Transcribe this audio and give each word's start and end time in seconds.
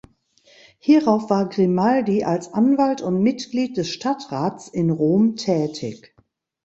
Hierauf 0.79 1.29
war 1.29 1.47
Grimaldi 1.47 2.23
als 2.23 2.51
Anwalt 2.55 3.03
und 3.03 3.21
Mitglied 3.21 3.77
des 3.77 3.89
Stadtrats 3.91 4.67
in 4.67 4.89
Rom 4.89 5.35
tätig. 5.35 6.15